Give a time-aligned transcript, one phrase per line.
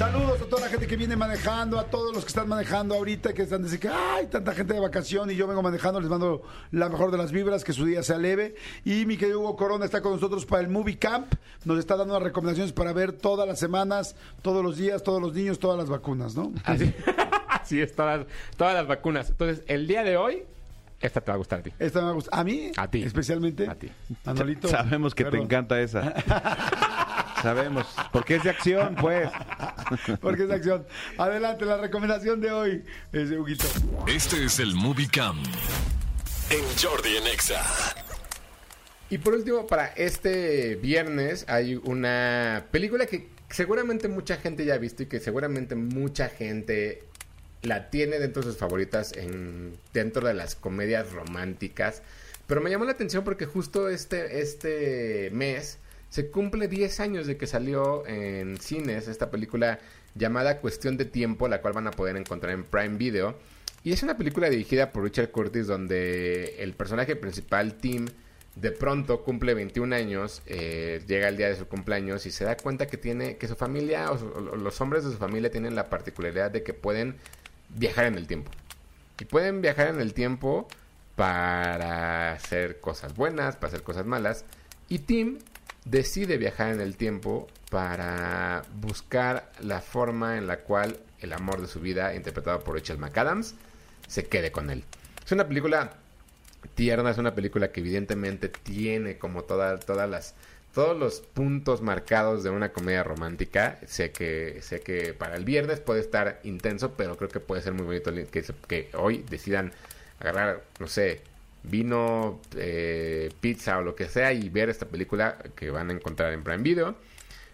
[0.00, 3.34] Saludos a toda la gente que viene manejando, a todos los que están manejando ahorita,
[3.34, 6.40] que están diciendo que hay tanta gente de vacación y yo vengo manejando, les mando
[6.70, 8.54] la mejor de las vibras, que su día sea leve.
[8.86, 11.34] Y mi querido Hugo Corona está con nosotros para el Movie Camp,
[11.66, 15.34] nos está dando unas recomendaciones para ver todas las semanas, todos los días, todos los
[15.34, 16.50] niños, todas las vacunas, ¿no?
[16.64, 16.94] Así,
[17.50, 18.24] así es, todas,
[18.56, 19.28] todas las vacunas.
[19.28, 20.44] Entonces, el día de hoy,
[20.98, 21.72] esta te va a gustar a ti.
[21.78, 22.34] Esta me gusta.
[22.34, 22.72] ¿A mí?
[22.74, 23.02] A ti.
[23.02, 23.68] Especialmente.
[23.68, 23.90] A ti.
[24.24, 24.66] Manolito.
[24.66, 25.40] Sabemos que Perdón.
[25.40, 26.14] te encanta esa.
[27.42, 27.86] Sabemos.
[28.12, 29.30] Porque es de acción, pues.
[30.20, 30.86] Porque es de acción.
[31.18, 33.66] Adelante, la recomendación de hoy, ese Huguito.
[34.06, 35.44] Este es el Movie Camp
[36.50, 37.62] en Jordi en Exa.
[39.08, 44.78] Y por último, para este viernes hay una película que seguramente mucha gente ya ha
[44.78, 47.04] visto y que seguramente mucha gente
[47.62, 52.02] la tiene dentro de sus favoritas en, dentro de las comedias románticas.
[52.46, 55.78] Pero me llamó la atención porque justo este, este mes
[56.10, 59.78] se cumple 10 años de que salió en cines esta película
[60.16, 63.36] llamada Cuestión de Tiempo, la cual van a poder encontrar en Prime Video.
[63.84, 68.08] Y es una película dirigida por Richard Curtis donde el personaje principal, Tim,
[68.56, 72.56] de pronto cumple 21 años, eh, llega el día de su cumpleaños y se da
[72.56, 75.88] cuenta que tiene que su familia o, o los hombres de su familia tienen la
[75.88, 77.14] particularidad de que pueden
[77.68, 78.50] viajar en el tiempo.
[79.20, 80.66] Y pueden viajar en el tiempo
[81.14, 84.44] para hacer cosas buenas, para hacer cosas malas.
[84.88, 85.38] Y Tim
[85.84, 91.68] decide viajar en el tiempo para buscar la forma en la cual el amor de
[91.68, 93.54] su vida, interpretado por Rachel McAdams,
[94.08, 94.84] se quede con él.
[95.24, 95.92] Es una película
[96.74, 100.34] tierna, es una película que evidentemente tiene como toda- todas las
[100.72, 103.80] todos los puntos marcados de una comedia romántica.
[103.88, 107.72] Sé que sé que para el viernes puede estar intenso, pero creo que puede ser
[107.72, 108.12] muy bonito
[108.68, 109.72] que hoy decidan
[110.20, 111.22] agarrar, no sé,
[111.62, 116.32] vino, eh, pizza o lo que sea y ver esta película que van a encontrar
[116.32, 116.96] en Prime Video.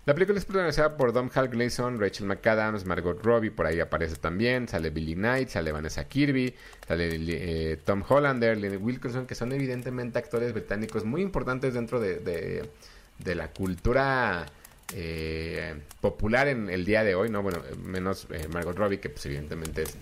[0.05, 4.15] La película es protagonizada por Dom Hal Gleason, Rachel McAdams, Margot Robbie, por ahí aparece
[4.15, 6.55] también, sale Billy Knight, sale Vanessa Kirby,
[6.87, 12.21] sale eh, Tom Hollander, Lenny Wilkinson, que son evidentemente actores británicos muy importantes dentro de,
[12.21, 14.47] de- la cultura
[14.95, 17.43] eh, popular en el día de hoy, ¿no?
[17.43, 19.97] Bueno, menos Margot Robbie, que pues evidentemente es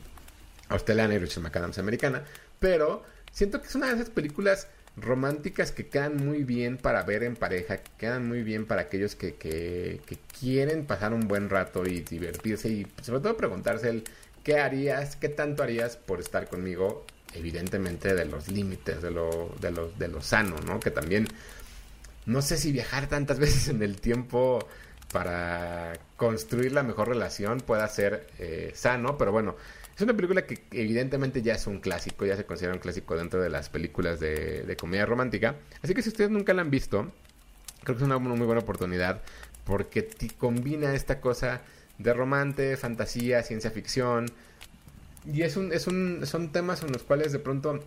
[0.69, 2.25] australiana y Rachel McAdams americana,
[2.60, 3.03] pero
[3.34, 7.34] siento que es una de esas películas románticas que quedan muy bien para ver en
[7.34, 9.34] pareja, que quedan muy bien para aquellos que,
[10.41, 14.05] quieren pasar un buen rato y divertirse y sobre todo preguntarse el
[14.45, 19.72] qué harías, qué tanto harías por estar conmigo, evidentemente de los límites, de lo, de
[19.72, 20.78] lo, de lo sano, ¿no?
[20.78, 21.27] Que también
[22.27, 24.69] no sé si viajar tantas veces en el tiempo
[25.15, 29.55] para construir la mejor relación pueda ser eh, sano, pero bueno,
[29.95, 33.41] es una película que evidentemente ya es un clásico, ya se considera un clásico dentro
[33.41, 35.55] de las películas de, de comedia romántica.
[35.83, 37.13] Así que si ustedes nunca la han visto,
[37.85, 39.23] creo que es una muy buena oportunidad
[39.65, 41.63] porque ti- combina esta cosa
[41.99, 44.27] de romance, fantasía, ciencia ficción.
[45.33, 47.79] Y es un, es un, son temas en los cuales de pronto,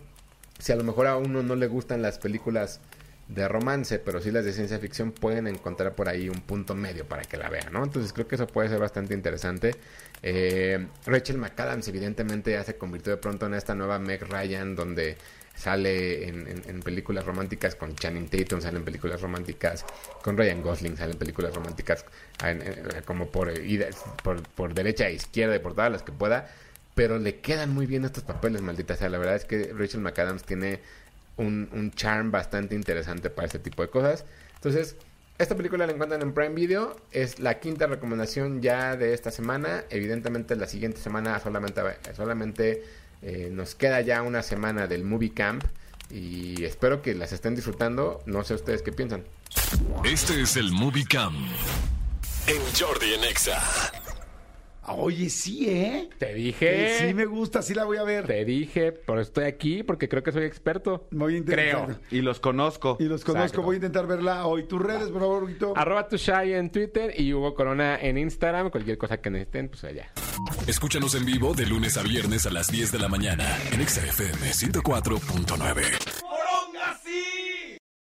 [0.58, 2.80] si a lo mejor a uno no le gustan las películas
[3.28, 7.04] de romance, pero sí las de ciencia ficción, pueden encontrar por ahí un punto medio
[7.06, 7.84] para que la vean, ¿no?
[7.84, 9.74] Entonces creo que eso puede ser bastante interesante.
[10.22, 15.16] Eh, Rachel McAdams evidentemente ya se convirtió de pronto en esta nueva Meg Ryan, donde
[15.54, 19.84] sale en, películas románticas con Channing Tatum, sale en películas románticas
[20.22, 22.04] con Ryan Gosling, sale en películas románticas
[22.44, 22.62] en-
[23.04, 23.88] como por, ida-
[24.22, 26.48] por, por derecha e izquierda y por todas las que pueda,
[26.94, 29.08] pero le quedan muy bien estos papeles, maldita sea.
[29.08, 30.80] La verdad es que Rachel McAdams tiene
[31.38, 34.24] un, un charm bastante interesante para este tipo de cosas.
[34.56, 34.96] Entonces,
[35.38, 36.96] esta película la encuentran en Prime Video.
[37.12, 39.84] Es la quinta recomendación ya de esta semana.
[39.88, 41.80] Evidentemente, la siguiente semana solamente,
[42.16, 42.84] solamente
[43.22, 45.64] eh, nos queda ya una semana del Movie Camp.
[46.10, 48.22] Y espero que las estén disfrutando.
[48.26, 49.24] No sé ustedes qué piensan.
[50.04, 51.36] Este es el Movie Camp
[52.48, 53.60] en Jordi en Exa.
[54.90, 56.08] Oye, sí, ¿eh?
[56.18, 56.98] Te dije.
[56.98, 58.26] Sí me gusta, sí la voy a ver.
[58.26, 61.06] Te dije, pero estoy aquí porque creo que soy experto.
[61.10, 61.86] Voy a intentar.
[61.86, 62.00] Creo.
[62.10, 62.96] Y los conozco.
[62.98, 63.62] Y los conozco, Exacto.
[63.62, 64.64] voy a intentar verla hoy.
[64.64, 65.72] Tus redes, por favor, Huguito.
[65.76, 68.70] Arroba tu Shai en Twitter y Hugo Corona en Instagram.
[68.70, 70.10] Cualquier cosa que necesiten, pues allá.
[70.66, 74.04] Escúchanos en vivo de lunes a viernes a las 10 de la mañana en Exa
[74.04, 76.17] FM 104.9.